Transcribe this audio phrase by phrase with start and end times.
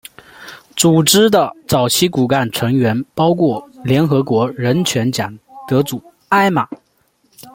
[0.75, 6.67] 组织的早期骨干成员包括联合国人权奖得主艾玛。